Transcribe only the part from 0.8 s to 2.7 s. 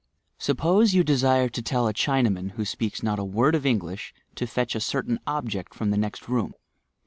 you de sire to tell a Chinaman, who